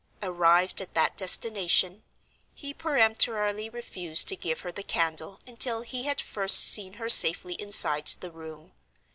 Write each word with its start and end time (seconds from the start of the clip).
Arrived 0.23 0.81
at 0.81 0.95
that 0.95 1.15
destination, 1.15 2.01
he 2.55 2.73
peremptorily 2.73 3.69
refused 3.69 4.27
to 4.27 4.35
give 4.35 4.61
her 4.61 4.71
the 4.71 4.81
candle 4.81 5.39
until 5.45 5.81
he 5.81 6.05
had 6.05 6.19
first 6.19 6.57
seen 6.57 6.93
her 6.93 7.07
safely 7.07 7.53
inside 7.61 8.07
the 8.19 8.31
room. 8.31 8.71